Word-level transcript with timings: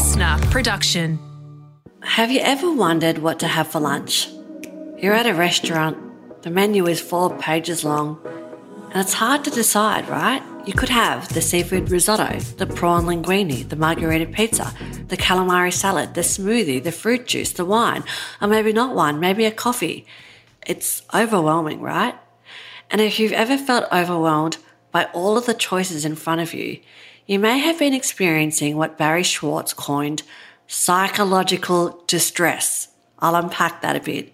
listener 0.00 0.38
production. 0.50 1.18
Have 2.02 2.30
you 2.30 2.40
ever 2.40 2.72
wondered 2.72 3.18
what 3.18 3.38
to 3.40 3.46
have 3.46 3.68
for 3.68 3.80
lunch? 3.80 4.30
You're 4.96 5.12
at 5.12 5.26
a 5.26 5.34
restaurant, 5.34 6.42
the 6.42 6.48
menu 6.48 6.86
is 6.86 7.02
four 7.02 7.36
pages 7.36 7.84
long, 7.84 8.18
and 8.92 8.96
it's 8.96 9.12
hard 9.12 9.44
to 9.44 9.50
decide, 9.50 10.08
right? 10.08 10.42
You 10.64 10.72
could 10.72 10.88
have 10.88 11.28
the 11.34 11.42
seafood 11.42 11.90
risotto, 11.90 12.38
the 12.56 12.66
prawn 12.66 13.04
linguine, 13.04 13.68
the 13.68 13.76
margherita 13.76 14.24
pizza, 14.24 14.72
the 15.08 15.18
calamari 15.18 15.70
salad, 15.70 16.14
the 16.14 16.22
smoothie, 16.22 16.82
the 16.82 16.92
fruit 16.92 17.26
juice, 17.26 17.52
the 17.52 17.66
wine, 17.66 18.02
or 18.40 18.48
maybe 18.48 18.72
not 18.72 18.94
wine, 18.94 19.20
maybe 19.20 19.44
a 19.44 19.50
coffee. 19.50 20.06
It's 20.66 21.02
overwhelming, 21.12 21.82
right? 21.82 22.14
And 22.90 23.02
if 23.02 23.20
you've 23.20 23.32
ever 23.32 23.58
felt 23.58 23.92
overwhelmed 23.92 24.56
by 24.92 25.04
all 25.12 25.36
of 25.36 25.44
the 25.44 25.52
choices 25.52 26.06
in 26.06 26.16
front 26.16 26.40
of 26.40 26.54
you, 26.54 26.80
you 27.26 27.38
may 27.38 27.58
have 27.58 27.78
been 27.78 27.94
experiencing 27.94 28.76
what 28.76 28.98
Barry 28.98 29.22
Schwartz 29.22 29.72
coined 29.72 30.22
psychological 30.66 32.02
distress. 32.06 32.88
I'll 33.18 33.36
unpack 33.36 33.82
that 33.82 33.96
a 33.96 34.00
bit. 34.00 34.32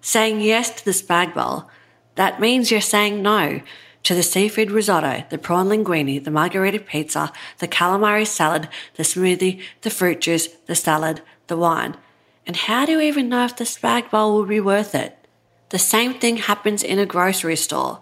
Saying 0.00 0.40
yes 0.40 0.70
to 0.76 0.84
the 0.84 0.90
spag 0.90 1.34
bowl, 1.34 1.70
that 2.16 2.40
means 2.40 2.70
you're 2.70 2.80
saying 2.80 3.22
no 3.22 3.60
to 4.02 4.14
the 4.14 4.22
seafood 4.22 4.70
risotto, 4.70 5.24
the 5.30 5.38
prawn 5.38 5.68
linguine, 5.68 6.22
the 6.22 6.30
margherita 6.30 6.78
pizza, 6.78 7.32
the 7.58 7.66
calamari 7.66 8.26
salad, 8.26 8.68
the 8.94 9.02
smoothie, 9.02 9.60
the 9.82 9.90
fruit 9.90 10.20
juice, 10.20 10.48
the 10.66 10.76
salad, 10.76 11.22
the 11.48 11.56
wine. 11.56 11.96
And 12.46 12.56
how 12.56 12.86
do 12.86 12.92
you 12.92 13.00
even 13.00 13.28
know 13.28 13.44
if 13.44 13.56
the 13.56 13.64
spag 13.64 14.10
bowl 14.10 14.34
will 14.34 14.46
be 14.46 14.60
worth 14.60 14.94
it? 14.94 15.18
The 15.70 15.78
same 15.78 16.14
thing 16.14 16.36
happens 16.36 16.84
in 16.84 17.00
a 17.00 17.06
grocery 17.06 17.56
store. 17.56 18.00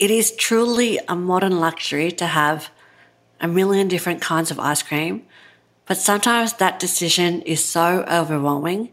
It 0.00 0.10
is 0.10 0.34
truly 0.34 0.98
a 1.06 1.14
modern 1.14 1.60
luxury 1.60 2.10
to 2.12 2.26
have 2.26 2.70
a 3.40 3.48
million 3.48 3.88
different 3.88 4.20
kinds 4.20 4.50
of 4.50 4.58
ice 4.58 4.82
cream, 4.82 5.24
but 5.86 5.96
sometimes 5.96 6.54
that 6.54 6.78
decision 6.78 7.42
is 7.42 7.64
so 7.64 8.04
overwhelming 8.08 8.90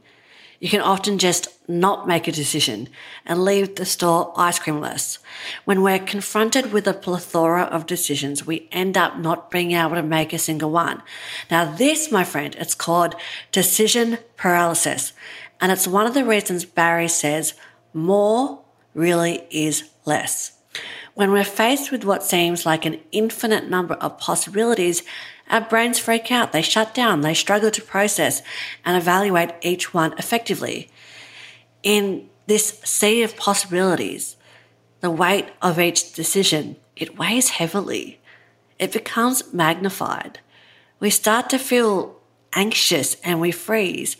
you 0.59 0.69
can 0.69 0.81
often 0.81 1.19
just 1.19 1.47
not 1.69 2.07
make 2.07 2.27
a 2.27 2.31
decision 2.31 2.89
and 3.25 3.43
leave 3.43 3.75
the 3.75 3.85
store 3.85 4.33
ice 4.35 4.59
creamless. 4.59 5.19
When 5.65 5.83
we're 5.83 5.99
confronted 5.99 6.71
with 6.71 6.87
a 6.87 6.93
plethora 6.93 7.63
of 7.63 7.85
decisions, 7.85 8.47
we 8.47 8.67
end 8.71 8.97
up 8.97 9.17
not 9.17 9.51
being 9.51 9.73
able 9.73 9.95
to 9.95 10.03
make 10.03 10.33
a 10.33 10.39
single 10.39 10.71
one. 10.71 11.03
Now, 11.51 11.65
this, 11.65 12.11
my 12.11 12.23
friend, 12.23 12.55
it's 12.57 12.73
called 12.73 13.15
decision 13.51 14.17
paralysis. 14.35 15.13
And 15.61 15.71
it's 15.71 15.87
one 15.87 16.07
of 16.07 16.13
the 16.13 16.25
reasons 16.25 16.65
Barry 16.65 17.07
says 17.07 17.53
more 17.93 18.61
really 18.93 19.43
is 19.51 19.89
less. 20.05 20.56
When 21.13 21.31
we're 21.31 21.43
faced 21.43 21.91
with 21.91 22.03
what 22.03 22.23
seems 22.23 22.65
like 22.65 22.85
an 22.85 22.99
infinite 23.11 23.69
number 23.69 23.95
of 23.95 24.19
possibilities, 24.19 25.03
our 25.49 25.61
brains 25.61 25.97
freak 25.97 26.31
out, 26.31 26.51
they 26.51 26.61
shut 26.61 26.93
down, 26.93 27.21
they 27.21 27.33
struggle 27.33 27.71
to 27.71 27.81
process 27.81 28.41
and 28.85 28.97
evaluate 28.97 29.51
each 29.61 29.93
one 29.93 30.13
effectively. 30.17 30.89
In 31.83 32.29
this 32.47 32.79
sea 32.83 33.23
of 33.23 33.35
possibilities, 33.35 34.35
the 35.01 35.11
weight 35.11 35.47
of 35.61 35.79
each 35.79 36.13
decision, 36.13 36.75
it 36.95 37.17
weighs 37.17 37.49
heavily. 37.49 38.19
It 38.79 38.91
becomes 38.91 39.53
magnified. 39.53 40.39
We 40.99 41.09
start 41.09 41.49
to 41.51 41.59
feel 41.59 42.15
anxious 42.53 43.15
and 43.23 43.39
we 43.39 43.51
freeze. 43.51 44.17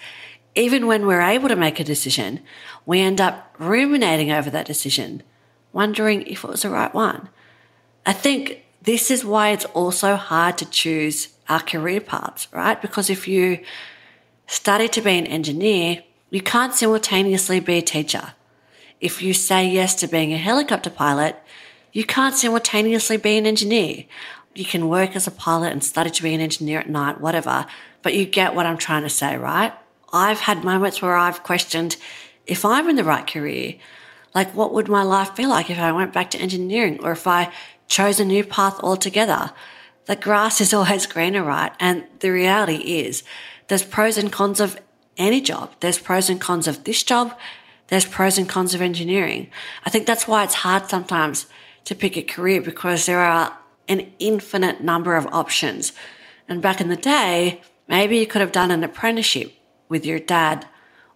Even 0.56 0.88
when 0.88 1.06
we're 1.06 1.22
able 1.22 1.50
to 1.50 1.56
make 1.56 1.80
a 1.80 1.84
decision, 1.84 2.40
we 2.86 3.02
end 3.02 3.22
up 3.22 3.56
ruminating 3.60 4.32
over 4.32 4.50
that 4.50 4.66
decision, 4.66 5.24
wondering 5.78 6.24
if 6.24 6.44
it 6.44 6.50
was 6.50 6.64
the 6.64 6.72
right 6.72 6.92
one. 6.92 7.30
I 8.04 8.12
think 8.12 8.66
this 8.82 9.12
is 9.12 9.24
why 9.24 9.50
it's 9.50 9.66
also 9.66 10.16
hard 10.16 10.58
to 10.58 10.66
choose 10.66 11.30
our 11.48 11.60
career 11.60 12.02
paths, 12.02 12.48
right? 12.52 12.82
Because 12.82 13.12
if 13.12 13.28
you 13.28 13.60
study 14.48 14.88
to 14.88 15.02
be 15.02 15.20
an 15.20 15.28
engineer, 15.28 16.04
you 16.32 16.42
can't 16.42 16.74
simultaneously 16.74 17.60
be 17.60 17.78
a 17.78 17.82
teacher. 17.84 18.34
If 19.00 19.22
you 19.22 19.36
say 19.36 19.70
yes 19.70 19.94
to 19.96 20.08
being 20.08 20.34
a 20.34 20.38
helicopter 20.38 20.90
pilot, 20.90 21.36
you 21.94 22.04
can't 22.04 22.34
simultaneously 22.34 23.18
be 23.18 23.38
an 23.38 23.46
engineer. 23.46 24.06
You 24.56 24.66
can 24.66 24.90
work 24.90 25.16
as 25.16 25.28
a 25.28 25.32
pilot 25.32 25.72
and 25.74 25.84
study 25.84 26.10
to 26.10 26.24
be 26.24 26.34
an 26.34 26.42
engineer 26.42 26.80
at 26.80 26.90
night, 26.90 27.22
whatever, 27.22 27.68
but 28.02 28.16
you 28.16 28.26
get 28.26 28.56
what 28.56 28.66
I'm 28.66 28.80
trying 28.80 29.04
to 29.04 29.10
say, 29.10 29.38
right? 29.38 29.74
I've 30.12 30.40
had 30.40 30.64
moments 30.64 31.04
where 31.04 31.16
I've 31.16 31.44
questioned 31.44 31.98
if 32.48 32.66
I'm 32.66 32.90
in 32.90 32.96
the 32.96 33.04
right 33.04 33.28
career, 33.28 33.76
like 34.38 34.54
what 34.54 34.72
would 34.72 34.88
my 34.88 35.02
life 35.02 35.36
be 35.36 35.48
like 35.48 35.72
if 35.72 35.80
I 35.80 35.92
went 35.92 36.14
back 36.14 36.30
to 36.30 36.38
engineering 36.38 37.00
or 37.02 37.12
if 37.14 37.26
I 37.26 37.52
chose 37.88 38.20
a 38.20 38.26
new 38.26 38.44
path 38.44 38.80
altogether. 38.84 39.52
The 40.06 40.16
grass 40.16 40.62
is 40.62 40.76
always 40.76 41.08
greener, 41.08 41.44
right? 41.44 41.72
And 41.80 42.04
the 42.20 42.30
reality 42.30 43.00
is 43.02 43.24
there's 43.68 43.82
pros 43.82 44.16
and 44.16 44.32
cons 44.32 44.60
of 44.60 44.80
any 45.18 45.42
job. 45.42 45.74
There's 45.80 45.98
pros 45.98 46.30
and 46.30 46.40
cons 46.40 46.68
of 46.68 46.84
this 46.84 47.02
job. 47.02 47.36
There's 47.88 48.06
pros 48.06 48.38
and 48.38 48.48
cons 48.48 48.76
of 48.76 48.82
engineering. 48.82 49.50
I 49.88 49.90
think 49.90 50.06
that's 50.06 50.28
why 50.28 50.44
it's 50.44 50.62
hard 50.66 50.88
sometimes 50.88 51.48
to 51.86 51.96
pick 51.96 52.16
a 52.16 52.22
career 52.22 52.62
because 52.62 53.08
there 53.08 53.22
are 53.22 53.58
an 53.88 54.12
infinite 54.20 54.82
number 54.82 55.16
of 55.16 55.26
options. 55.34 55.94
And 56.48 56.62
back 56.62 56.80
in 56.80 56.90
the 56.90 56.96
day, 56.96 57.62
maybe 57.88 58.20
you 58.20 58.28
could 58.28 58.42
have 58.42 58.52
done 58.52 58.70
an 58.70 58.84
apprenticeship 58.84 59.52
with 59.90 60.06
your 60.06 60.20
dad 60.20 60.68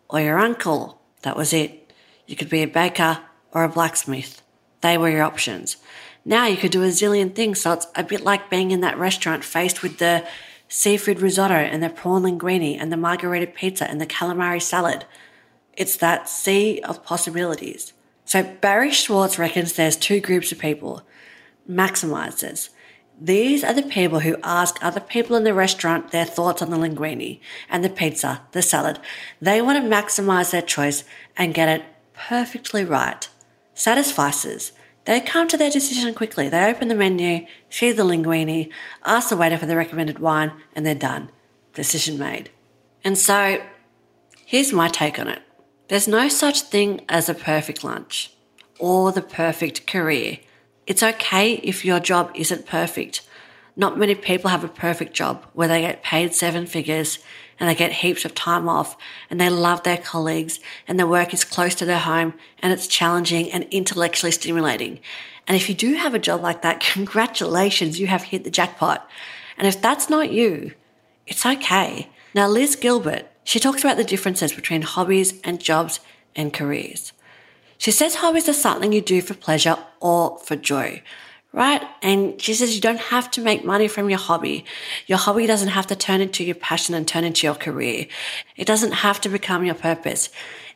or 0.10 0.22
your 0.22 0.40
uncle. 0.40 1.04
That 1.22 1.38
was 1.38 1.54
it. 1.54 1.81
You 2.32 2.38
could 2.38 2.50
be 2.50 2.64
a 2.64 2.68
baker 2.68 3.20
or 3.52 3.66
a 3.66 3.70
blacksmith. 3.70 4.42
They 4.80 4.98
were 4.98 5.10
your 5.10 5.24
options. 5.24 5.76
Now 6.24 6.46
you 6.46 6.56
could 6.56 6.72
do 6.72 6.82
a 6.82 6.88
zillion 6.88 7.36
things. 7.36 7.60
So 7.60 7.74
it's 7.74 7.88
a 7.94 8.06
bit 8.06 8.22
like 8.22 8.50
being 8.50 8.72
in 8.72 8.80
that 8.80 8.98
restaurant 8.98 9.44
faced 9.44 9.84
with 9.84 9.98
the 9.98 10.26
seafood 10.70 11.20
risotto 11.20 11.56
and 11.56 11.84
the 11.84 11.90
prawn 11.90 12.24
linguine 12.24 12.78
and 12.80 12.90
the 12.90 12.96
margherita 12.96 13.48
pizza 13.48 13.90
and 13.90 14.00
the 14.00 14.06
calamari 14.06 14.62
salad. 14.62 15.06
It's 15.74 15.98
that 15.98 16.30
sea 16.30 16.80
of 16.80 17.04
possibilities. 17.04 17.92
So 18.24 18.44
Barry 18.44 18.92
Schwartz 18.92 19.38
reckons 19.38 19.74
there's 19.74 19.98
two 19.98 20.22
groups 20.22 20.54
of 20.54 20.60
people. 20.60 21.02
Maximizers. 21.70 22.70
These 23.20 23.62
are 23.62 23.74
the 23.74 23.84
people 23.84 24.22
who 24.22 24.38
ask 24.42 24.78
other 24.82 25.02
people 25.02 25.36
in 25.36 25.44
the 25.44 25.54
restaurant 25.54 26.12
their 26.12 26.26
thoughts 26.26 26.62
on 26.62 26.70
the 26.70 26.78
linguine 26.78 27.42
and 27.70 27.84
the 27.84 27.90
pizza, 27.90 28.44
the 28.54 28.62
salad. 28.62 29.00
They 29.42 29.62
want 29.62 29.84
to 29.84 29.90
maximize 29.90 30.52
their 30.52 30.62
choice 30.62 31.04
and 31.36 31.54
get 31.54 31.68
it 31.68 31.84
perfectly 32.14 32.86
right. 32.86 33.28
Satisficers. 33.76 34.72
They 35.06 35.20
come 35.20 35.48
to 35.48 35.58
their 35.58 35.72
decision 35.72 36.14
quickly. 36.14 36.48
They 36.48 36.70
open 36.70 36.88
the 36.88 36.96
menu, 36.96 37.48
see 37.70 37.92
the 37.92 38.04
linguine, 38.04 38.70
ask 39.06 39.30
the 39.30 39.38
waiter 39.38 39.58
for 39.58 39.66
the 39.66 39.76
recommended 39.76 40.20
wine, 40.20 40.52
and 40.76 40.86
they're 40.86 40.96
done. 40.96 41.32
Decision 41.74 42.20
made. 42.20 42.50
And 43.04 43.18
so, 43.18 43.62
here's 44.46 44.72
my 44.72 44.88
take 44.88 45.18
on 45.18 45.28
it. 45.28 45.42
There's 45.88 46.08
no 46.08 46.30
such 46.30 46.62
thing 46.62 47.02
as 47.10 47.28
a 47.28 47.34
perfect 47.34 47.84
lunch 47.84 48.34
or 48.80 49.12
the 49.12 49.22
perfect 49.22 49.88
career. 49.88 50.38
It's 50.86 51.04
okay 51.04 51.54
if 51.56 51.84
your 51.84 52.00
job 52.00 52.32
isn't 52.36 52.66
perfect. 52.66 53.22
Not 53.76 53.98
many 53.98 54.16
people 54.16 54.50
have 54.50 54.64
a 54.64 54.70
perfect 54.70 55.14
job 55.14 55.46
where 55.54 55.68
they 55.68 55.82
get 55.82 56.04
paid 56.04 56.34
seven 56.34 56.66
figures 56.66 57.20
and 57.60 57.70
they 57.70 57.76
get 57.76 57.92
heaps 57.92 58.26
of 58.26 58.36
time 58.36 58.68
off 58.68 58.98
and 59.30 59.40
they 59.40 59.50
love 59.50 59.84
their 59.84 59.98
colleagues 59.98 60.60
and 60.88 61.00
their 61.00 61.08
work 61.08 61.34
is 61.34 61.46
close 61.46 61.76
to 61.76 61.86
their 61.86 62.00
home 62.00 62.34
and 62.60 62.74
it's 62.74 62.88
challenging 62.88 63.52
and 63.52 63.66
intellectually 63.72 64.32
stimulating. 64.32 65.00
And 65.48 65.56
if 65.56 65.70
you 65.70 65.76
do 65.76 65.94
have 65.94 66.14
a 66.14 66.20
job 66.20 66.42
like 66.42 66.64
that, 66.64 66.80
congratulations, 66.94 68.00
you 68.00 68.08
have 68.08 68.24
hit 68.24 68.44
the 68.44 68.52
jackpot. 68.52 69.08
And 69.58 69.68
if 69.68 69.82
that's 69.82 70.10
not 70.10 70.32
you, 70.32 70.74
it's 71.28 71.46
okay. 71.46 72.10
Now, 72.34 72.48
Liz 72.48 72.76
Gilbert, 72.76 73.28
she 73.44 73.60
talks 73.60 73.84
about 73.84 73.98
the 73.98 74.04
differences 74.04 74.54
between 74.54 74.82
hobbies 74.82 75.40
and 75.44 75.62
jobs 75.62 76.00
and 76.36 76.54
careers. 76.54 77.14
She 77.78 77.92
says 77.92 78.16
hobbies 78.16 78.50
are 78.50 78.54
something 78.54 78.92
you 78.92 79.02
do 79.02 79.22
for 79.22 79.34
pleasure 79.34 79.78
or 80.00 80.38
for 80.40 80.56
joy 80.56 81.04
right? 81.54 81.82
And 82.02 82.42
she 82.42 82.54
says 82.54 82.76
you 82.76 82.82
don't 82.82 83.00
have 83.00 83.30
to 83.32 83.42
make 83.42 83.66
money 83.66 83.88
from 83.88 84.10
your 84.10 84.20
hobby. 84.20 84.66
Your 85.08 85.18
hobby 85.18 85.46
doesn't 85.48 85.70
have 85.70 85.88
to 85.88 85.96
turn 85.96 86.22
into 86.22 86.44
your 86.44 86.56
passion 86.56 86.96
and 86.96 87.08
turn 87.08 87.24
into 87.24 87.46
your 87.46 87.56
career. 87.56 88.08
It 88.56 88.66
doesn't 88.68 88.94
have 88.94 89.20
to 89.22 89.30
become 89.30 89.66
your 89.66 89.76
purpose. 89.76 90.30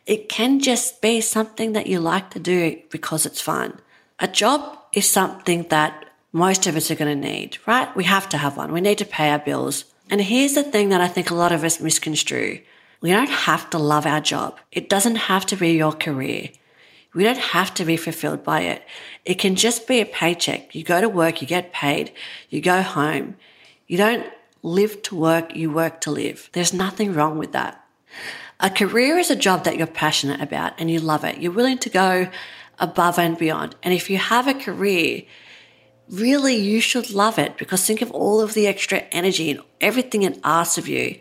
It 0.06 0.30
can 0.30 0.60
just 0.60 1.01
be 1.01 1.22
something 1.22 1.74
that 1.74 1.88
you 1.88 2.00
like 2.00 2.30
to 2.31 2.39
do 2.39 2.81
because 2.92 3.25
it's 3.25 3.42
fun. 3.42 3.80
A 4.19 4.27
job 4.27 4.77
is 4.94 5.10
something 5.10 5.63
that 5.69 6.06
most 6.31 6.68
of 6.68 6.75
us 6.75 6.92
are 6.92 6.95
going 6.95 7.21
to 7.21 7.30
need, 7.30 7.57
right? 7.66 7.94
We 7.95 8.04
have 8.04 8.30
to 8.30 8.38
have 8.38 8.57
one. 8.57 8.71
We 8.71 8.81
need 8.81 8.98
to 9.00 9.06
pay 9.06 9.30
our 9.30 9.39
bills. 9.39 9.86
And 10.10 10.21
here's 10.21 10.54
the 10.54 10.63
thing 10.63 10.89
that 10.89 11.01
I 11.01 11.07
think 11.07 11.31
a 11.31 11.36
lot 11.36 11.51
of 11.51 11.63
us 11.63 11.80
misconstrue. 11.80 12.60
We 13.01 13.10
don't 13.12 13.30
have 13.30 13.69
to 13.71 13.78
love 13.78 14.06
our 14.06 14.21
job. 14.21 14.60
It 14.71 14.89
doesn't 14.89 15.16
have 15.16 15.45
to 15.48 15.56
be 15.56 15.71
your 15.71 15.94
career. 15.94 16.50
We 17.15 17.23
don't 17.23 17.39
have 17.39 17.73
to 17.75 17.85
be 17.85 17.97
fulfilled 17.97 18.44
by 18.44 18.62
it. 18.62 18.83
It 19.23 19.35
can 19.35 19.56
just 19.56 19.88
be 19.88 20.01
a 20.01 20.06
paycheck. 20.06 20.75
You 20.75 20.83
go 20.83 21.01
to 21.01 21.09
work, 21.09 21.41
you 21.41 21.47
get 21.47 21.73
paid, 21.73 22.12
you 22.50 22.62
go 22.62 22.81
home. 22.81 23.38
You 23.88 23.97
don't 23.97 24.25
live 24.62 25.01
to 25.03 25.15
work, 25.15 25.56
you 25.56 25.71
work 25.71 26.01
to 26.01 26.12
live. 26.12 26.50
There's 26.53 26.73
nothing 26.73 27.13
wrong 27.13 27.38
with 27.38 27.53
that. 27.53 27.83
A 28.59 28.69
career 28.69 29.17
is 29.17 29.31
a 29.31 29.35
job 29.35 29.63
that 29.63 29.77
you're 29.77 29.88
passionate 29.88 30.41
about 30.41 30.73
and 30.77 30.91
you 30.91 31.00
love 31.00 31.23
it. 31.23 31.39
You're 31.39 31.51
willing 31.51 31.77
to 31.79 31.89
go 31.89 32.29
above 32.79 33.18
and 33.18 33.38
beyond. 33.38 33.75
And 33.81 33.94
if 33.94 34.09
you 34.09 34.18
have 34.18 34.47
a 34.47 34.53
career 34.53 35.23
really 36.09 36.56
you 36.56 36.79
should 36.79 37.09
love 37.11 37.39
it 37.39 37.57
because 37.57 37.85
think 37.85 38.01
of 38.01 38.11
all 38.11 38.41
of 38.41 38.53
the 38.53 38.68
extra 38.68 39.00
energy 39.11 39.51
and 39.51 39.61
everything 39.81 40.23
it 40.23 40.39
asks 40.44 40.77
of 40.77 40.88
you. 40.88 41.19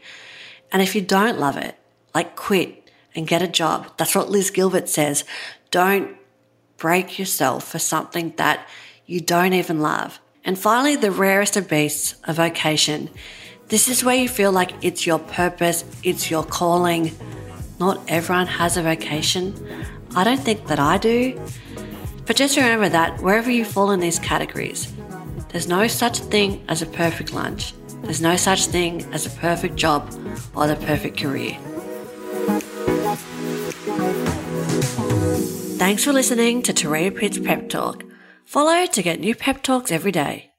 And 0.72 0.82
if 0.82 0.94
you 0.94 1.00
don't 1.00 1.38
love 1.38 1.56
it, 1.56 1.76
like 2.14 2.36
quit 2.36 2.90
and 3.14 3.26
get 3.26 3.42
a 3.42 3.48
job. 3.48 3.92
That's 3.96 4.14
what 4.14 4.30
Liz 4.30 4.50
Gilbert 4.50 4.88
says. 4.88 5.24
Don't 5.74 6.16
break 6.76 7.18
yourself 7.18 7.66
for 7.66 7.80
something 7.80 8.32
that 8.36 8.64
you 9.06 9.18
don't 9.18 9.54
even 9.54 9.80
love. 9.80 10.20
And 10.44 10.56
finally, 10.56 10.94
the 10.94 11.10
rarest 11.10 11.56
of 11.56 11.68
beasts, 11.68 12.14
a 12.22 12.32
vocation. 12.32 13.10
This 13.66 13.88
is 13.88 14.04
where 14.04 14.14
you 14.14 14.28
feel 14.28 14.52
like 14.52 14.70
it's 14.84 15.04
your 15.04 15.18
purpose, 15.18 15.84
it's 16.04 16.30
your 16.30 16.44
calling. 16.44 17.10
Not 17.80 18.00
everyone 18.06 18.46
has 18.46 18.76
a 18.76 18.82
vocation. 18.82 19.52
I 20.14 20.22
don't 20.22 20.38
think 20.38 20.68
that 20.68 20.78
I 20.78 20.96
do. 20.96 21.40
But 22.24 22.36
just 22.36 22.56
remember 22.56 22.88
that 22.90 23.20
wherever 23.20 23.50
you 23.50 23.64
fall 23.64 23.90
in 23.90 23.98
these 23.98 24.20
categories, 24.20 24.92
there's 25.48 25.66
no 25.66 25.88
such 25.88 26.20
thing 26.20 26.64
as 26.68 26.82
a 26.82 26.86
perfect 26.86 27.32
lunch. 27.32 27.74
There's 28.04 28.20
no 28.20 28.36
such 28.36 28.66
thing 28.66 29.12
as 29.12 29.26
a 29.26 29.30
perfect 29.40 29.74
job 29.74 30.08
or 30.54 30.68
the 30.68 30.76
perfect 30.76 31.18
career. 31.18 31.58
Thanks 35.84 36.02
for 36.02 36.14
listening 36.14 36.62
to 36.62 36.72
Turia 36.72 37.14
Pitt's 37.14 37.38
Pep 37.38 37.68
Talk. 37.68 38.04
Follow 38.46 38.86
to 38.86 39.02
get 39.02 39.20
new 39.20 39.34
pep 39.34 39.62
talks 39.62 39.92
every 39.92 40.12
day. 40.12 40.50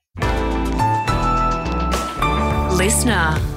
Listener. 2.77 3.54